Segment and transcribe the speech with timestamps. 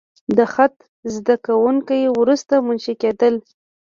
[0.37, 0.75] د خط
[1.15, 3.35] زده کوونکي وروسته منشي کېدل.